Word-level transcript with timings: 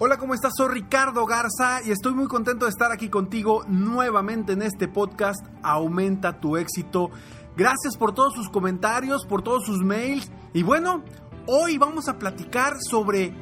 Hola, 0.00 0.18
¿cómo 0.18 0.34
estás? 0.34 0.54
Soy 0.56 0.74
Ricardo 0.74 1.24
Garza 1.24 1.80
y 1.84 1.92
estoy 1.92 2.14
muy 2.14 2.26
contento 2.26 2.64
de 2.64 2.70
estar 2.70 2.90
aquí 2.90 3.08
contigo 3.08 3.62
nuevamente 3.68 4.54
en 4.54 4.62
este 4.62 4.88
podcast 4.88 5.46
Aumenta 5.62 6.40
tu 6.40 6.56
éxito. 6.56 7.10
Gracias 7.56 7.96
por 7.96 8.12
todos 8.12 8.34
sus 8.34 8.48
comentarios, 8.48 9.24
por 9.24 9.42
todos 9.42 9.64
sus 9.64 9.84
mails. 9.84 10.32
Y 10.52 10.64
bueno, 10.64 11.04
hoy 11.46 11.78
vamos 11.78 12.08
a 12.08 12.18
platicar 12.18 12.72
sobre 12.80 13.32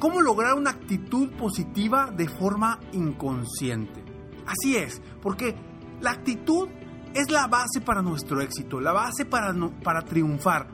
cómo 0.00 0.20
lograr 0.20 0.54
una 0.54 0.70
actitud 0.70 1.30
positiva 1.36 2.10
de 2.10 2.28
forma 2.28 2.80
inconsciente. 2.90 4.04
Así 4.48 4.76
es, 4.76 5.00
porque 5.22 5.54
la 6.00 6.10
actitud 6.10 6.70
es 7.14 7.30
la 7.30 7.46
base 7.46 7.80
para 7.80 8.02
nuestro 8.02 8.40
éxito, 8.40 8.80
la 8.80 8.92
base 8.92 9.26
para, 9.26 9.54
para 9.84 10.02
triunfar. 10.02 10.66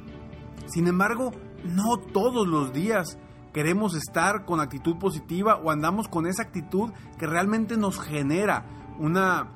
Sin 0.65 0.87
embargo, 0.87 1.31
no 1.63 1.99
todos 1.99 2.49
los 2.49 2.73
días 2.73 3.19
queremos 3.53 3.95
estar 3.95 4.45
con 4.45 4.61
actitud 4.61 4.97
positiva 4.99 5.57
o 5.57 5.71
andamos 5.71 6.09
con 6.09 6.27
esa 6.27 6.43
actitud 6.43 6.91
que 7.19 7.27
realmente 7.27 7.77
nos 7.77 8.01
genera 8.01 8.65
una 8.99 9.53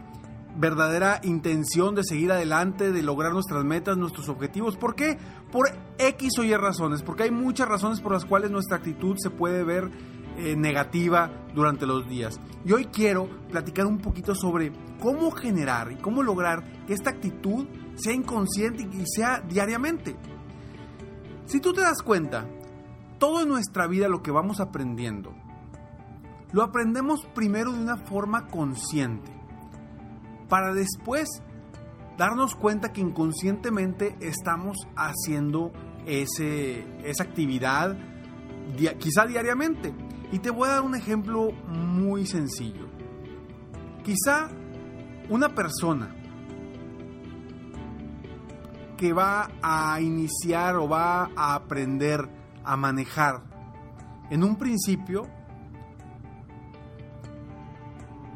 verdadera 0.57 1.21
intención 1.25 1.95
de 1.95 2.05
seguir 2.05 2.31
adelante, 2.33 2.93
de 2.93 3.03
lograr 3.03 3.33
nuestras 3.33 3.65
metas, 3.65 3.97
nuestros 3.97 4.29
objetivos. 4.29 4.77
¿Por 4.77 4.95
qué? 4.95 5.19
Por 5.51 5.67
X 5.99 6.39
o 6.39 6.45
Y 6.45 6.55
razones, 6.55 7.03
porque 7.03 7.25
hay 7.25 7.31
muchas 7.31 7.69
razones 7.69 8.01
por 8.01 8.13
las 8.13 8.25
cuales 8.25 8.51
nuestra 8.51 8.77
actitud 8.77 9.17
se 9.19 9.31
puede 9.31 9.65
ver 9.65 9.91
eh, 10.37 10.57
negativa 10.57 11.31
durante 11.55 11.87
los 11.87 12.09
días. 12.09 12.41
Y 12.65 12.73
hoy 12.73 12.87
quiero 12.87 13.29
platicar 13.51 13.87
un 13.87 13.99
poquito 13.99 14.35
sobre 14.35 14.73
cómo 15.01 15.31
generar 15.31 15.93
y 15.93 15.97
cómo 15.97 16.23
lograr 16.23 16.65
que 16.87 16.95
esta 16.95 17.11
actitud 17.11 17.67
sea 17.95 18.15
inconsciente 18.15 18.83
y 18.83 19.05
sea 19.07 19.41
diariamente. 19.41 20.17
Si 21.47 21.61
tú 21.61 21.73
te 21.73 21.83
das 21.83 22.03
cuenta, 22.03 22.47
todo 23.19 23.43
en 23.43 23.49
nuestra 23.49 23.87
vida 23.87 24.09
lo 24.09 24.23
que 24.23 24.31
vamos 24.31 24.61
aprendiendo, 24.61 25.35
lo 26.53 26.63
aprendemos 26.63 27.27
primero 27.35 27.73
de 27.73 27.81
una 27.81 27.97
forma 27.97 28.47
consciente, 28.47 29.33
para 30.49 30.73
después 30.73 31.29
darnos 32.17 32.55
cuenta 32.55 32.93
que 32.93 33.01
inconscientemente 33.01 34.17
estamos 34.21 34.77
haciendo 34.97 35.73
ese, 36.07 36.87
esa 37.09 37.25
actividad 37.25 37.97
quizá 38.99 39.27
diariamente. 39.27 39.95
Y 40.33 40.39
te 40.39 40.51
voy 40.51 40.69
a 40.69 40.73
dar 40.73 40.83
un 40.83 40.95
ejemplo 40.95 41.53
muy 41.69 42.27
sencillo. 42.27 42.87
Quizá 44.03 44.49
una 45.29 45.55
persona 45.55 46.15
que 48.97 49.13
va 49.13 49.51
a 49.63 50.01
iniciar 50.01 50.77
o 50.77 50.89
va 50.89 51.31
a 51.37 51.55
aprender 51.55 52.29
a 52.65 52.77
manejar. 52.77 53.43
En 54.31 54.43
un 54.43 54.57
principio 54.57 55.29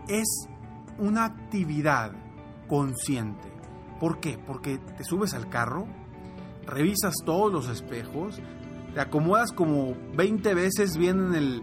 es 0.08 0.48
una 0.98 1.24
actividad 1.24 2.12
consciente. 2.66 3.48
¿Por 4.00 4.20
qué? 4.20 4.38
Porque 4.38 4.78
te 4.78 5.04
subes 5.04 5.34
al 5.34 5.48
carro, 5.48 5.86
revisas 6.66 7.14
todos 7.24 7.52
los 7.52 7.68
espejos, 7.68 8.40
te 8.94 9.00
acomodas 9.00 9.52
como 9.52 9.94
20 10.14 10.54
veces 10.54 10.96
bien 10.96 11.28
en 11.28 11.34
el, 11.34 11.62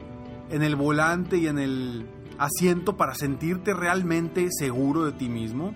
en 0.49 0.63
el 0.63 0.75
volante 0.75 1.37
y 1.37 1.47
en 1.47 1.59
el 1.59 2.09
asiento 2.37 2.97
para 2.97 3.15
sentirte 3.15 3.73
realmente 3.73 4.47
seguro 4.51 5.05
de 5.05 5.13
ti 5.13 5.29
mismo. 5.29 5.73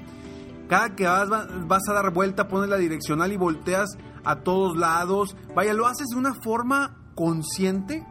Cada 0.67 0.95
que 0.95 1.05
vas, 1.05 1.29
vas 1.67 1.87
a 1.89 1.93
dar 1.93 2.13
vuelta, 2.13 2.47
pones 2.47 2.69
la 2.69 2.77
direccional 2.77 3.31
y 3.31 3.37
volteas 3.37 3.97
a 4.23 4.37
todos 4.37 4.77
lados. 4.77 5.35
Vaya, 5.55 5.73
lo 5.73 5.87
haces 5.87 6.07
de 6.11 6.17
una 6.17 6.33
forma 6.33 6.97
consciente 7.15 8.05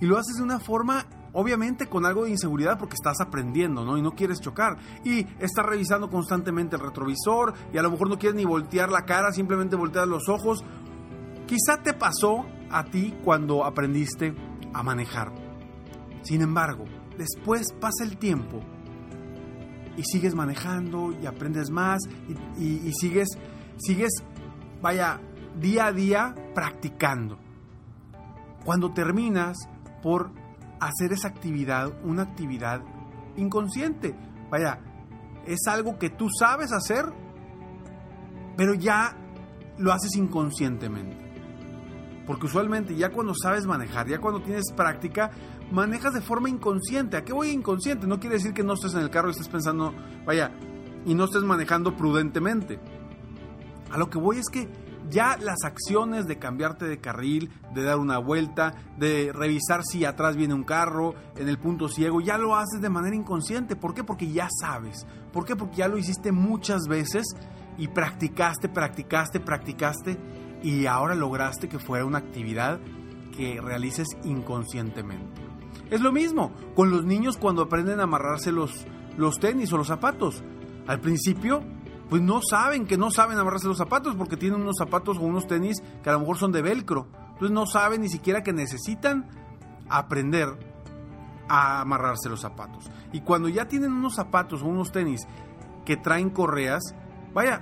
y 0.00 0.06
lo 0.06 0.18
haces 0.18 0.36
de 0.36 0.42
una 0.42 0.58
forma 0.58 1.06
obviamente 1.36 1.86
con 1.86 2.06
algo 2.06 2.24
de 2.24 2.30
inseguridad 2.30 2.78
porque 2.78 2.94
estás 2.94 3.20
aprendiendo, 3.20 3.84
¿no? 3.84 3.98
Y 3.98 4.02
no 4.02 4.12
quieres 4.12 4.40
chocar. 4.40 4.78
Y 5.04 5.26
estás 5.38 5.66
revisando 5.66 6.08
constantemente 6.08 6.76
el 6.76 6.82
retrovisor 6.82 7.52
y 7.74 7.76
a 7.78 7.82
lo 7.82 7.90
mejor 7.90 8.08
no 8.08 8.18
quieres 8.18 8.36
ni 8.36 8.46
voltear 8.46 8.90
la 8.90 9.04
cara, 9.04 9.30
simplemente 9.32 9.76
volteas 9.76 10.08
los 10.08 10.30
ojos. 10.30 10.64
Quizá 11.46 11.82
te 11.82 11.92
pasó 11.92 12.46
a 12.70 12.84
ti 12.84 13.14
cuando 13.22 13.64
aprendiste 13.64 14.34
a 14.72 14.82
manejar. 14.82 15.30
Sin 16.22 16.40
embargo, 16.40 16.86
después 17.18 17.66
pasa 17.78 18.02
el 18.02 18.16
tiempo 18.16 18.60
y 19.98 20.02
sigues 20.04 20.34
manejando 20.34 21.12
y 21.22 21.26
aprendes 21.26 21.70
más 21.70 22.00
y 22.58 22.90
sigues, 22.94 23.28
sigues, 23.76 24.10
vaya, 24.80 25.20
día 25.60 25.86
a 25.86 25.92
día 25.92 26.34
practicando. 26.54 27.38
Cuando 28.64 28.92
terminas 28.92 29.56
por 30.02 30.30
hacer 30.80 31.12
esa 31.12 31.28
actividad, 31.28 31.92
una 32.04 32.22
actividad 32.22 32.82
inconsciente, 33.36 34.14
vaya, 34.50 34.80
es 35.46 35.60
algo 35.68 35.98
que 35.98 36.10
tú 36.10 36.28
sabes 36.28 36.72
hacer, 36.72 37.06
pero 38.56 38.74
ya 38.74 39.16
lo 39.78 39.92
haces 39.92 40.16
inconscientemente. 40.16 41.24
Porque 42.26 42.46
usualmente 42.46 42.96
ya 42.96 43.10
cuando 43.10 43.34
sabes 43.34 43.66
manejar, 43.66 44.08
ya 44.08 44.18
cuando 44.18 44.42
tienes 44.42 44.72
práctica, 44.74 45.30
manejas 45.70 46.12
de 46.12 46.20
forma 46.20 46.48
inconsciente. 46.48 47.16
¿A 47.16 47.24
qué 47.24 47.32
voy 47.32 47.50
inconsciente? 47.50 48.06
No 48.06 48.18
quiere 48.18 48.36
decir 48.36 48.52
que 48.52 48.64
no 48.64 48.74
estés 48.74 48.94
en 48.94 49.00
el 49.00 49.10
carro 49.10 49.28
y 49.28 49.32
estés 49.32 49.48
pensando, 49.48 49.94
vaya, 50.24 50.50
y 51.04 51.14
no 51.14 51.24
estés 51.24 51.44
manejando 51.44 51.96
prudentemente. 51.96 52.80
A 53.92 53.98
lo 53.98 54.10
que 54.10 54.18
voy 54.18 54.38
es 54.38 54.48
que 54.50 54.68
ya 55.10 55.36
las 55.36 55.64
acciones 55.64 56.26
de 56.26 56.38
cambiarte 56.38 56.86
de 56.86 56.98
carril, 56.98 57.50
de 57.74 57.82
dar 57.82 57.98
una 57.98 58.18
vuelta, 58.18 58.74
de 58.98 59.32
revisar 59.32 59.82
si 59.84 60.04
atrás 60.04 60.36
viene 60.36 60.54
un 60.54 60.64
carro, 60.64 61.14
en 61.36 61.48
el 61.48 61.58
punto 61.58 61.88
ciego, 61.88 62.20
ya 62.20 62.38
lo 62.38 62.56
haces 62.56 62.80
de 62.80 62.88
manera 62.88 63.16
inconsciente. 63.16 63.76
¿Por 63.76 63.94
qué? 63.94 64.04
Porque 64.04 64.30
ya 64.30 64.48
sabes. 64.60 65.06
¿Por 65.32 65.44
qué? 65.44 65.56
Porque 65.56 65.76
ya 65.76 65.88
lo 65.88 65.98
hiciste 65.98 66.32
muchas 66.32 66.82
veces 66.88 67.26
y 67.78 67.88
practicaste, 67.88 68.68
practicaste, 68.68 69.40
practicaste 69.40 70.18
y 70.62 70.86
ahora 70.86 71.14
lograste 71.14 71.68
que 71.68 71.78
fuera 71.78 72.04
una 72.04 72.18
actividad 72.18 72.80
que 73.36 73.60
realices 73.60 74.08
inconscientemente. 74.24 75.42
Es 75.90 76.00
lo 76.00 76.10
mismo 76.10 76.52
con 76.74 76.90
los 76.90 77.04
niños 77.04 77.36
cuando 77.36 77.62
aprenden 77.62 78.00
a 78.00 78.04
amarrarse 78.04 78.50
los, 78.50 78.86
los 79.16 79.38
tenis 79.38 79.72
o 79.72 79.76
los 79.76 79.86
zapatos. 79.86 80.42
Al 80.86 81.00
principio 81.00 81.62
pues 82.08 82.22
no 82.22 82.40
saben 82.42 82.86
que 82.86 82.96
no 82.96 83.10
saben 83.10 83.38
amarrarse 83.38 83.66
los 83.66 83.78
zapatos 83.78 84.14
porque 84.14 84.36
tienen 84.36 84.60
unos 84.60 84.76
zapatos 84.78 85.18
o 85.18 85.22
unos 85.22 85.46
tenis 85.46 85.82
que 86.02 86.10
a 86.10 86.12
lo 86.12 86.20
mejor 86.20 86.38
son 86.38 86.52
de 86.52 86.62
velcro. 86.62 87.08
Entonces 87.32 87.50
no 87.50 87.66
saben 87.66 88.02
ni 88.02 88.08
siquiera 88.08 88.42
que 88.42 88.52
necesitan 88.52 89.28
aprender 89.88 90.48
a 91.48 91.80
amarrarse 91.80 92.28
los 92.28 92.40
zapatos. 92.40 92.90
Y 93.12 93.20
cuando 93.20 93.48
ya 93.48 93.66
tienen 93.66 93.92
unos 93.92 94.14
zapatos 94.14 94.62
o 94.62 94.66
unos 94.66 94.92
tenis 94.92 95.26
que 95.84 95.96
traen 95.96 96.30
correas, 96.30 96.82
vaya, 97.34 97.60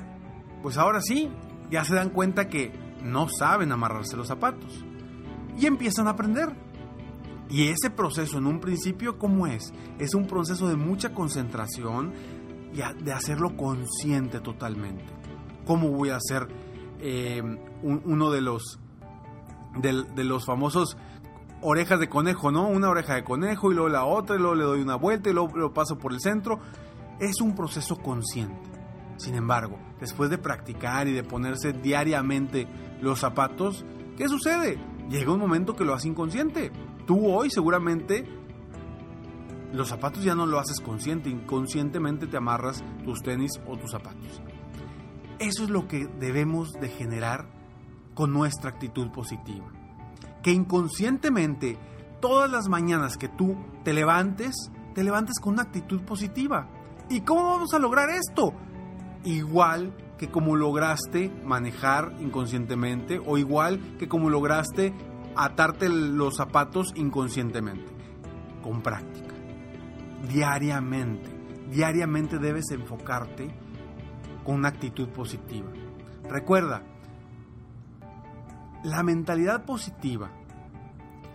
pues 0.63 0.77
ahora 0.77 1.01
sí, 1.01 1.31
ya 1.71 1.85
se 1.85 1.95
dan 1.95 2.11
cuenta 2.11 2.49
que 2.49 2.73
no 3.03 3.29
saben 3.29 3.73
amarrarse 3.73 4.17
los 4.17 4.29
zapatos. 4.29 4.85
Y 5.59 5.67
empiezan 5.67 6.07
a 6.07 6.11
aprender. 6.11 6.55
Y 7.51 7.69
ese 7.69 7.91
proceso 7.91 8.39
en 8.39 8.47
un 8.47 8.61
principio, 8.61 9.19
¿cómo 9.19 9.47
es? 9.47 9.73
Es 9.99 10.15
un 10.15 10.27
proceso 10.27 10.69
de 10.69 10.77
mucha 10.77 11.13
concentración 11.13 12.15
y 12.75 13.03
de 13.05 13.13
hacerlo 13.13 13.57
consciente 13.57 14.41
totalmente. 14.41 15.05
¿Cómo 15.65 15.91
voy 15.91 16.11
a 16.11 16.17
hacer 16.17 16.49
eh, 16.99 17.43
uno 17.83 18.31
de 18.31 18.41
los, 18.41 18.81
de, 19.77 20.25
los 20.25 20.45
famosos 20.45 20.97
orejas 21.63 22.01
de 22.01 22.09
conejo, 22.09 22.51
¿no? 22.51 22.69
Una 22.69 22.91
oreja 22.91 23.15
de 23.15 23.25
conejo 23.25 23.71
y 23.71 23.75
luego 23.75 23.89
la 23.89 24.05
otra 24.05 24.37
y 24.37 24.39
luego 24.39 24.55
le 24.55 24.65
doy 24.65 24.81
una 24.81 24.97
vuelta 24.97 25.31
y 25.31 25.33
luego 25.33 25.57
lo 25.57 25.73
paso 25.73 25.97
por 25.99 26.13
el 26.13 26.21
centro. 26.21 26.59
Es 27.21 27.41
un 27.41 27.55
proceso 27.55 27.97
consciente. 27.97 28.69
Sin 29.17 29.37
embargo, 29.37 29.79
después 30.01 30.29
de 30.29 30.39
practicar 30.39 31.07
y 31.07 31.13
de 31.13 31.23
ponerse 31.23 31.73
diariamente 31.73 32.67
los 33.01 33.21
zapatos, 33.21 33.85
¿qué 34.17 34.29
sucede? 34.29 34.79
Llega 35.09 35.33
un 35.33 35.39
momento 35.39 35.77
que 35.77 35.85
lo 35.85 35.95
haces 35.95 36.07
inconsciente. 36.07 36.73
Tú 37.07 37.27
hoy 37.31 37.51
seguramente 37.51 38.27
los 39.75 39.89
zapatos 39.89 40.23
ya 40.23 40.35
no 40.35 40.47
lo 40.47 40.61
haces 40.61 40.81
consciente, 40.81 41.29
inconscientemente 41.29 42.27
te 42.29 42.37
amarras 42.37 42.85
tus 43.05 43.23
tenis 43.23 43.61
o 43.67 43.77
tus 43.77 43.91
zapatos. 43.91 44.41
Eso 45.41 45.65
es 45.65 45.71
lo 45.71 45.89
que 45.89 46.07
debemos 46.07 46.73
de 46.75 46.89
generar 46.89 47.49
con 48.15 48.33
nuestra 48.33 48.71
actitud 48.71 49.11
positiva. 49.11 49.67
Que 50.43 50.53
inconscientemente 50.53 51.77
todas 52.21 52.49
las 52.51 52.69
mañanas 52.69 53.17
que 53.17 53.29
tú 53.29 53.57
te 53.83 53.93
levantes, 53.93 54.55
te 54.95 55.03
levantes 55.03 55.41
con 55.41 55.55
una 55.55 55.63
actitud 55.63 56.03
positiva. 56.03 56.69
¿Y 57.11 57.23
cómo 57.23 57.43
vamos 57.43 57.75
a 57.75 57.81
lograr 57.81 58.11
esto? 58.11 58.55
Igual 59.25 59.93
que 60.19 60.31
como 60.31 60.55
lograste 60.55 61.33
manejar 61.45 62.15
inconscientemente 62.21 63.21
o 63.27 63.39
igual 63.39 63.97
que 63.99 64.09
como 64.09 64.31
lograste 64.31 64.95
atarte 65.35 65.89
los 65.89 66.37
zapatos 66.37 66.93
inconscientemente. 66.95 67.93
Con 68.63 68.83
práctica. 68.83 69.34
Diariamente. 70.29 71.31
Diariamente 71.71 72.39
debes 72.39 72.71
enfocarte 72.71 73.49
con 74.45 74.57
una 74.57 74.69
actitud 74.69 75.09
positiva. 75.09 75.71
Recuerda, 76.29 76.83
la 78.85 79.03
mentalidad 79.03 79.65
positiva, 79.65 80.31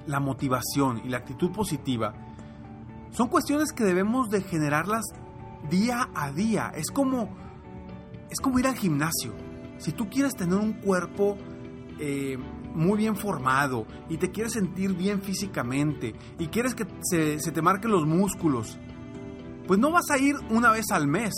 la 0.06 0.20
motivación 0.20 1.02
y 1.04 1.10
la 1.10 1.18
actitud 1.18 1.52
positiva 1.52 2.14
son 3.12 3.28
cuestiones 3.28 3.72
que 3.72 3.84
debemos 3.84 4.30
de 4.30 4.42
generarlas 4.42 5.06
día 5.70 6.10
a 6.14 6.32
día. 6.32 6.72
Es 6.76 6.92
como, 6.92 7.30
es 8.30 8.40
como 8.40 8.60
ir 8.60 8.68
al 8.68 8.76
gimnasio. 8.76 9.34
Si 9.78 9.92
tú 9.92 10.10
quieres 10.10 10.36
tener 10.36 10.60
un 10.60 10.74
cuerpo 10.74 11.38
eh, 12.00 12.38
muy 12.74 12.98
bien 12.98 13.16
formado 13.16 13.86
y 14.10 14.18
te 14.18 14.32
quieres 14.32 14.54
sentir 14.54 14.94
bien 14.94 15.22
físicamente 15.22 16.16
y 16.38 16.48
quieres 16.48 16.76
que 16.76 16.86
se, 17.02 17.38
te 17.38 17.62
marquen 17.62 17.92
los 17.92 18.06
músculos, 18.06 18.78
pues 19.68 19.80
no 19.80 19.92
vas 19.92 20.10
a 20.12 20.18
ir 20.18 20.36
una 20.50 20.72
vez 20.72 20.86
al 20.92 21.08
mes. 21.08 21.34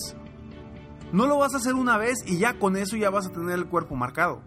No 1.11 1.27
lo 1.27 1.37
vas 1.37 1.53
a 1.53 1.57
hacer 1.57 1.75
una 1.75 1.97
vez 1.97 2.19
y 2.25 2.37
ya 2.37 2.57
con 2.57 2.77
eso 2.77 2.95
ya 2.95 3.09
vas 3.09 3.27
a 3.27 3.31
tener 3.31 3.55
el 3.55 3.67
cuerpo 3.67 3.95
marcado. 3.95 4.41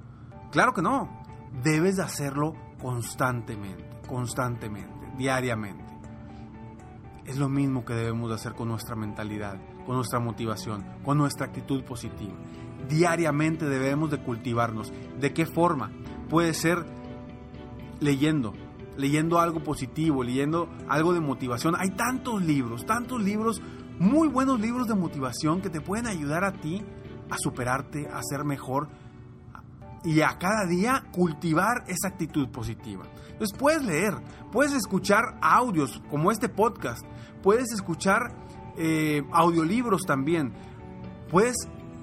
Claro 0.51 0.73
que 0.73 0.81
no. 0.81 1.11
Debes 1.63 1.97
de 1.97 2.03
hacerlo 2.03 2.55
constantemente, 2.81 3.85
constantemente, 4.09 5.13
diariamente. 5.19 5.85
Es 7.27 7.39
lo 7.39 7.49
mismo 7.49 7.85
que 7.85 7.95
debemos 7.95 8.29
de 8.29 8.37
hacer 8.37 8.55
con 8.55 8.69
nuestra 8.69 8.97
mentalidad, 8.97 9.59
con 9.87 9.97
nuestra 9.97 10.21
motivación, 10.21 10.85
con 11.05 11.19
nuestra 11.19 11.47
actitud 11.47 11.83
positiva. 11.85 12.35
Diariamente 12.89 13.67
debemos 13.67 14.11
de 14.11 14.19
cultivarnos. 14.19 14.93
¿De 15.21 15.33
qué 15.33 15.47
forma? 15.47 15.91
puede 16.29 16.55
ser 16.55 16.85
leyendo, 18.01 18.55
leyendo 18.97 19.39
algo 19.39 19.63
positivo, 19.63 20.23
leyendo 20.23 20.69
algo 20.89 21.13
de 21.13 21.21
motivación. 21.21 21.75
Hay 21.79 21.91
tantos 21.91 22.43
libros, 22.43 22.85
tantos 22.87 23.23
libros, 23.23 23.63
muy 23.99 24.29
buenos 24.29 24.61
libros 24.61 24.89
de 24.89 24.95
motivación 24.95 25.61
que 25.61 25.71
te 25.71 25.81
pueden 25.81 26.07
ayudar 26.07 26.45
a 26.45 26.53
ti 26.53 26.83
a 27.31 27.37
superarte, 27.39 28.09
a 28.09 28.21
ser 28.23 28.45
mejor 28.45 28.89
y 30.05 30.21
a 30.21 30.37
cada 30.39 30.67
día 30.67 31.05
cultivar 31.13 31.85
esa 31.87 32.09
actitud 32.09 32.49
positiva. 32.49 33.05
Entonces 33.31 33.57
puedes 33.57 33.85
leer, 33.85 34.15
puedes 34.53 34.73
escuchar 34.73 35.39
audios 35.41 36.03
como 36.11 36.31
este 36.31 36.49
podcast, 36.49 37.05
puedes 37.43 37.73
escuchar 37.73 38.35
eh, 38.77 39.23
audiolibros 39.33 40.03
también, 40.03 40.53
puedes 41.31 41.57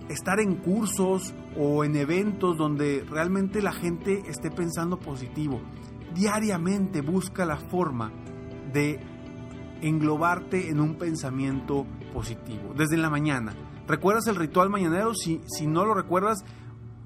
estar 0.10 0.40
en 0.40 0.56
cursos 0.56 1.34
o 1.58 1.84
en 1.84 1.96
eventos 1.96 2.58
donde 2.58 3.06
realmente 3.10 3.62
la 3.62 3.72
gente 3.72 4.24
esté 4.28 4.52
pensando 4.52 5.00
positivo. 5.00 5.62
Diariamente 6.14 7.02
busca 7.02 7.46
la 7.46 7.58
forma 7.58 8.12
de 8.74 9.00
englobarte 9.82 10.70
en 10.70 10.80
un 10.80 10.96
pensamiento 10.96 11.86
positivo, 12.14 12.74
desde 12.76 12.98
la 12.98 13.10
mañana. 13.10 13.54
¿Recuerdas 13.88 14.28
el 14.28 14.36
ritual 14.36 14.70
mañanero? 14.70 15.14
Si, 15.14 15.42
si 15.48 15.68
no 15.68 15.86
lo 15.86 15.94
recuerdas, 15.94 16.44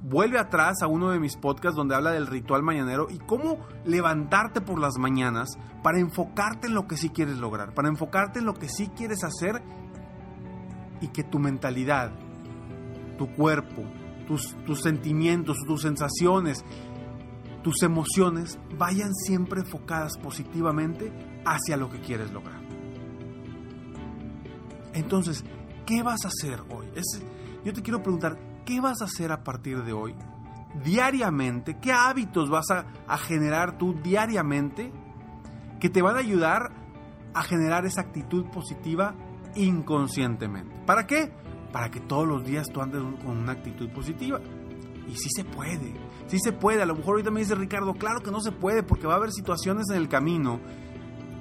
vuelve 0.02 0.38
atrás 0.38 0.82
a 0.82 0.88
uno 0.88 1.10
de 1.10 1.20
mis 1.20 1.36
podcasts 1.36 1.76
donde 1.76 1.96
habla 1.96 2.12
del 2.12 2.28
ritual 2.28 2.62
mañanero 2.62 3.08
y 3.10 3.18
cómo 3.18 3.66
levantarte 3.86 4.62
por 4.62 4.80
las 4.80 4.98
mañanas 4.98 5.58
para 5.82 6.00
enfocarte 6.00 6.68
en 6.68 6.76
lo 6.76 6.88
que 6.88 6.98
sí 6.98 7.10
quieres 7.10 7.38
lograr, 7.38 7.74
para 7.74 7.88
enfocarte 7.88 8.40
en 8.40 8.46
lo 8.46 8.54
que 8.54 8.70
sí 8.70 8.90
quieres 8.96 9.24
hacer 9.24 9.64
y 11.02 11.08
que 11.08 11.24
tu 11.24 11.40
mentalidad 11.40 12.12
tu 13.18 13.32
cuerpo, 13.34 13.84
tus, 14.28 14.56
tus 14.66 14.82
sentimientos, 14.82 15.58
tus 15.66 15.82
sensaciones, 15.82 16.64
tus 17.64 17.82
emociones 17.82 18.60
vayan 18.78 19.14
siempre 19.14 19.62
enfocadas 19.62 20.18
positivamente 20.18 21.12
hacia 21.46 21.78
lo 21.78 21.90
que 21.90 22.00
quieres 22.00 22.32
lograr. 22.32 22.62
Entonces, 24.94 25.44
¿qué 25.86 26.04
vas 26.04 26.26
a 26.26 26.28
hacer 26.30 26.62
hoy? 26.70 26.86
yo 27.64 27.74
te 27.74 27.82
quiero 27.82 28.04
preguntar, 28.04 28.38
¿qué 28.66 28.80
vas 28.80 29.02
a 29.02 29.06
hacer 29.06 29.32
a 29.32 29.44
partir 29.44 29.84
de 29.84 29.94
hoy? 29.94 30.16
Diariamente, 30.84 31.80
¿qué 31.80 31.92
hábitos 31.92 32.50
vas 32.50 32.70
a, 32.70 32.86
a 33.08 33.18
generar 33.18 33.78
tú 33.78 33.96
diariamente 34.02 34.92
que 35.80 35.90
te 35.90 36.02
van 36.02 36.18
a 36.18 36.20
ayudar 36.20 36.72
a 37.34 37.42
generar 37.44 37.86
esa 37.86 38.02
actitud 38.02 38.46
positiva 38.52 39.16
inconscientemente? 39.56 40.76
¿Para 40.86 41.08
qué? 41.08 41.34
Para 41.76 41.92
que 41.92 42.00
todos 42.00 42.26
los 42.26 42.46
días 42.46 42.68
tú 42.72 42.80
andes 42.80 43.02
con 43.22 43.38
una 43.38 43.52
actitud 43.52 43.90
positiva. 43.90 44.40
Y 45.10 45.18
sí 45.18 45.28
se 45.30 45.44
puede, 45.44 45.94
sí 46.26 46.40
se 46.40 46.54
puede. 46.54 46.82
A 46.82 46.86
lo 46.86 46.96
mejor 46.96 47.16
ahorita 47.16 47.32
me 47.32 47.42
dice 47.42 47.54
Ricardo, 47.54 47.96
claro 47.96 48.22
que 48.22 48.32
no 48.32 48.40
se 48.40 48.54
puede 48.54 48.82
porque 48.82 49.08
va 49.08 49.16
a 49.16 49.18
haber 49.18 49.34
situaciones 49.34 49.90
en 49.90 49.98
el 49.98 50.08
camino 50.08 50.62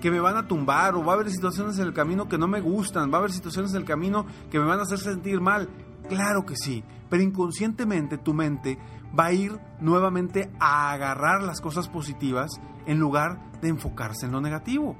que 0.00 0.10
me 0.10 0.18
van 0.18 0.36
a 0.36 0.48
tumbar 0.48 0.96
o 0.96 1.04
va 1.04 1.12
a 1.12 1.14
haber 1.14 1.30
situaciones 1.30 1.78
en 1.78 1.86
el 1.86 1.92
camino 1.94 2.26
que 2.28 2.36
no 2.36 2.48
me 2.48 2.60
gustan, 2.60 3.12
va 3.12 3.18
a 3.18 3.20
haber 3.20 3.30
situaciones 3.30 3.70
en 3.74 3.76
el 3.76 3.84
camino 3.84 4.26
que 4.50 4.58
me 4.58 4.66
van 4.66 4.80
a 4.80 4.82
hacer 4.82 4.98
sentir 4.98 5.40
mal. 5.40 5.68
Claro 6.08 6.44
que 6.44 6.56
sí, 6.56 6.82
pero 7.08 7.22
inconscientemente 7.22 8.18
tu 8.18 8.34
mente 8.34 8.76
va 9.16 9.26
a 9.26 9.32
ir 9.32 9.56
nuevamente 9.78 10.50
a 10.58 10.90
agarrar 10.90 11.44
las 11.44 11.60
cosas 11.60 11.88
positivas 11.88 12.50
en 12.86 12.98
lugar 12.98 13.52
de 13.60 13.68
enfocarse 13.68 14.26
en 14.26 14.32
lo 14.32 14.40
negativo. 14.40 14.96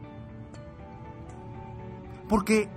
Porque 2.29 2.69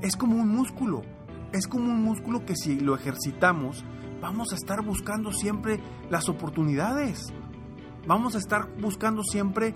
es 0.00 0.16
como 0.16 0.36
un 0.36 0.48
músculo 0.48 1.02
es 1.52 1.66
como 1.66 1.84
un 1.84 2.02
músculo 2.02 2.44
que 2.44 2.56
si 2.56 2.80
lo 2.80 2.94
ejercitamos, 2.94 3.84
vamos 4.20 4.52
a 4.52 4.56
estar 4.56 4.82
buscando 4.82 5.32
siempre 5.32 5.80
las 6.10 6.28
oportunidades. 6.28 7.32
Vamos 8.06 8.34
a 8.34 8.38
estar 8.38 8.68
buscando 8.80 9.22
siempre 9.22 9.74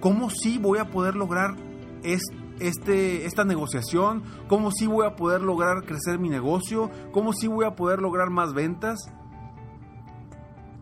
cómo 0.00 0.30
sí 0.30 0.58
voy 0.58 0.78
a 0.78 0.90
poder 0.90 1.14
lograr 1.14 1.56
este, 2.02 3.26
esta 3.26 3.44
negociación, 3.44 4.22
cómo 4.48 4.70
sí 4.70 4.86
voy 4.86 5.06
a 5.06 5.16
poder 5.16 5.42
lograr 5.42 5.84
crecer 5.84 6.18
mi 6.18 6.28
negocio, 6.28 6.90
cómo 7.12 7.32
sí 7.32 7.46
voy 7.46 7.64
a 7.66 7.76
poder 7.76 8.00
lograr 8.00 8.30
más 8.30 8.52
ventas. 8.52 8.98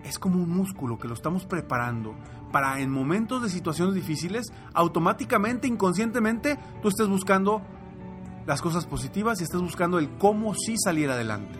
Es 0.05 0.19
como 0.19 0.43
un 0.43 0.49
músculo 0.49 0.99
que 0.99 1.09
lo 1.09 1.15
estamos 1.15 1.45
preparando 1.45 2.15
para 2.51 2.81
en 2.81 2.91
momentos 2.91 3.43
de 3.43 3.49
situaciones 3.49 3.95
difíciles, 3.95 4.53
automáticamente, 4.75 5.69
inconscientemente, 5.69 6.59
tú 6.83 6.89
estés 6.89 7.07
buscando 7.07 7.63
las 8.51 8.63
cosas 8.63 8.85
positivas 8.85 9.41
y 9.41 9.45
estás 9.45 9.61
buscando 9.61 10.01
el 10.01 10.11
cómo 10.19 10.55
sí 10.55 10.75
salir 10.77 11.09
adelante. 11.09 11.57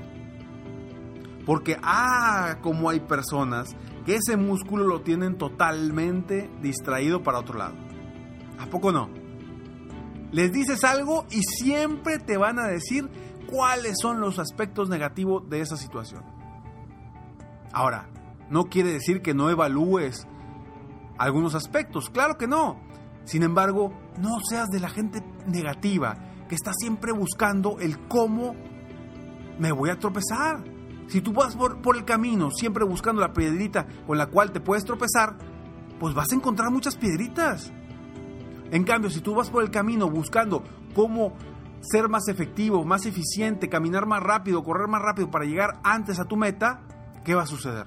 Porque, 1.47 1.79
ah, 1.85 2.57
como 2.63 2.91
hay 2.91 2.99
personas 2.99 3.77
que 4.05 4.17
ese 4.17 4.37
músculo 4.37 4.89
lo 4.89 5.01
tienen 5.03 5.39
totalmente 5.39 6.51
distraído 6.61 7.23
para 7.23 7.39
otro 7.39 7.59
lado. 7.59 7.77
¿A 8.59 8.67
poco 8.67 8.91
no? 8.91 9.09
Les 10.33 10.51
dices 10.51 10.83
algo 10.83 11.27
y 11.31 11.43
siempre 11.43 12.19
te 12.19 12.37
van 12.37 12.59
a 12.59 12.67
decir 12.67 13.09
cuáles 13.47 13.95
son 14.03 14.21
los 14.21 14.41
aspectos 14.41 14.89
negativos 14.89 15.49
de 15.49 15.61
esa 15.61 15.77
situación. 15.77 16.25
Ahora, 17.73 18.09
no 18.49 18.65
quiere 18.65 18.93
decir 18.93 19.23
que 19.23 19.33
no 19.33 19.49
evalúes 19.49 20.27
algunos 21.19 21.55
aspectos, 21.55 22.11
claro 22.11 22.37
que 22.37 22.49
no. 22.49 22.81
Sin 23.23 23.45
embargo, 23.45 23.93
no 24.19 24.41
seas 24.41 24.71
de 24.71 24.81
la 24.81 24.89
gente 24.89 25.23
negativa 25.47 26.30
que 26.51 26.57
está 26.57 26.73
siempre 26.75 27.13
buscando 27.13 27.79
el 27.79 27.97
cómo 28.09 28.57
me 29.61 29.71
voy 29.71 29.89
a 29.91 30.01
tropezar. 30.01 30.65
Si 31.07 31.21
tú 31.21 31.33
vas 31.33 31.55
por, 31.55 31.97
el 31.97 32.05
camino 32.05 32.51
siempre 32.51 32.85
buscando 32.85 33.21
la 33.21 33.33
piedrita 33.33 33.87
con 34.05 34.19
la 34.19 34.27
cual 34.27 34.51
te 34.51 34.59
puedes 34.59 34.85
tropezar, 34.85 35.39
pues 36.01 36.13
vas 36.13 36.33
a 36.33 36.35
encontrar 36.35 36.73
muchas 36.73 36.97
piedritas. 36.97 37.71
En 38.73 38.83
cambio, 38.83 39.11
si 39.11 39.21
tú 39.21 39.33
vas 39.33 39.49
por 39.49 39.63
el 39.63 39.71
camino 39.71 40.11
buscando 40.11 40.65
cómo 40.93 41.35
ser 41.83 42.09
más 42.09 42.27
efectivo, 42.27 42.85
más 42.85 43.07
eficiente, 43.07 43.69
caminar 43.69 44.07
más 44.07 44.21
rápido, 44.21 44.65
correr 44.65 44.89
más 44.89 45.03
rápido 45.03 45.31
para 45.31 45.45
llegar 45.45 45.79
antes 45.85 46.19
a 46.19 46.25
tu 46.25 46.37
meta, 46.37 46.83
¿qué 47.25 47.37
va 47.37 47.43
a 47.43 47.47
suceder? 47.47 47.87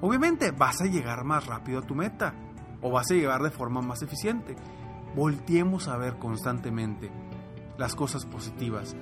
Obviamente 0.00 0.52
vas 0.52 0.80
a 0.80 0.84
llegar 0.84 1.24
más 1.24 1.46
rápido 1.46 1.80
a 1.80 1.82
tu 1.82 1.96
meta 1.96 2.34
o 2.80 2.92
vas 2.92 3.10
a 3.10 3.14
llegar 3.14 3.42
de 3.42 3.50
forma 3.50 3.82
más 3.82 4.00
eficiente. 4.02 4.54
Volteemos 5.16 5.88
a 5.88 5.96
ver 5.96 6.18
constantemente 6.18 7.10
las 7.82 7.96
cosas 7.96 8.26
positivas, 8.26 8.94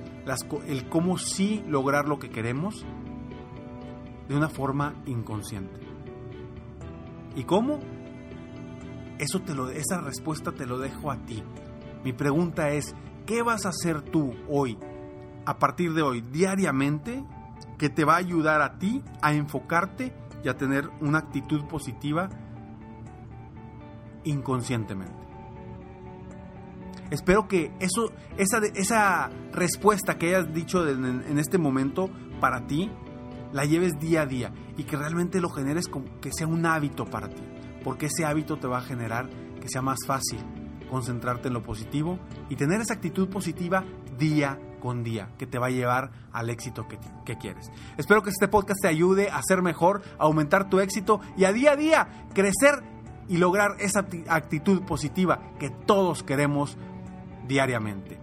el 0.65 0.89
cómo 0.89 1.19
sí 1.19 1.63
lograr 1.67 2.07
lo 2.07 2.17
que 2.17 2.31
queremos 2.31 2.83
de 4.27 4.35
una 4.35 4.49
forma 4.49 4.95
inconsciente. 5.05 5.79
¿Y 7.35 7.43
cómo? 7.43 7.77
Eso 9.19 9.39
te 9.41 9.53
lo, 9.53 9.69
esa 9.69 10.01
respuesta 10.01 10.51
te 10.51 10.65
lo 10.65 10.79
dejo 10.79 11.11
a 11.11 11.17
ti. 11.27 11.43
Mi 12.03 12.11
pregunta 12.11 12.71
es, 12.71 12.95
¿qué 13.27 13.43
vas 13.43 13.67
a 13.67 13.69
hacer 13.69 14.01
tú 14.01 14.33
hoy, 14.49 14.79
a 15.45 15.59
partir 15.59 15.93
de 15.93 16.01
hoy, 16.01 16.21
diariamente, 16.21 17.23
que 17.77 17.91
te 17.91 18.03
va 18.03 18.15
a 18.15 18.17
ayudar 18.17 18.63
a 18.63 18.79
ti 18.79 19.03
a 19.21 19.31
enfocarte 19.35 20.11
y 20.43 20.49
a 20.49 20.57
tener 20.57 20.89
una 21.01 21.19
actitud 21.19 21.65
positiva 21.65 22.29
inconscientemente? 24.23 25.20
Espero 27.11 27.47
que 27.47 27.71
eso, 27.79 28.11
esa, 28.37 28.59
esa 28.73 29.29
respuesta 29.51 30.17
que 30.17 30.29
hayas 30.29 30.53
dicho 30.53 30.87
en, 30.87 31.37
este 31.37 31.57
momento 31.57 32.09
para 32.39 32.65
ti, 32.67 32.89
la 33.51 33.65
lleves 33.65 33.99
día 33.99 34.21
a 34.21 34.25
día 34.25 34.53
y 34.77 34.83
que 34.83 34.95
realmente 34.95 35.41
lo 35.41 35.49
generes 35.49 35.89
como 35.89 36.05
que 36.21 36.31
sea 36.31 36.47
un 36.47 36.65
hábito 36.65 37.05
para 37.05 37.27
ti, 37.27 37.43
porque 37.83 38.05
ese 38.05 38.25
hábito 38.25 38.57
te 38.57 38.67
va 38.67 38.77
a 38.77 38.81
generar 38.81 39.29
que 39.59 39.67
sea 39.67 39.81
más 39.81 39.99
fácil 40.07 40.39
concentrarte 40.89 41.49
en 41.49 41.53
lo 41.53 41.63
positivo 41.63 42.17
y 42.49 42.55
tener 42.55 42.81
esa 42.81 42.93
actitud 42.93 43.29
positiva 43.29 43.83
día 44.17 44.57
con 44.81 45.03
día, 45.03 45.29
que 45.37 45.47
te 45.47 45.59
va 45.59 45.67
a 45.67 45.69
llevar 45.69 46.11
al 46.31 46.49
éxito 46.49 46.87
que, 46.87 46.97
que, 47.25 47.37
quieres. 47.37 47.71
Espero 47.97 48.23
que 48.23 48.29
este 48.29 48.47
podcast 48.47 48.81
te 48.81 48.87
ayude 48.87 49.29
a 49.29 49.41
ser 49.43 49.61
mejor, 49.61 50.01
a 50.17 50.23
aumentar 50.23 50.69
tu 50.69 50.79
éxito 50.79 51.21
y 51.37 51.43
a 51.43 51.53
día 51.53 51.73
a 51.73 51.75
día 51.75 52.27
crecer 52.33 52.83
y 53.31 53.37
lograr 53.37 53.77
esa 53.79 54.05
actitud 54.27 54.81
positiva 54.81 55.39
que 55.59 55.69
todos 55.69 56.23
queremos 56.23 56.77
diariamente. 57.47 58.19